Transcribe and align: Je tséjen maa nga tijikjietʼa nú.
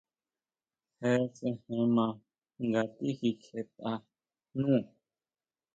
Je 0.99 1.11
tséjen 1.35 1.89
maa 1.95 2.11
nga 2.67 2.81
tijikjietʼa 2.95 3.91
nú. 4.59 4.73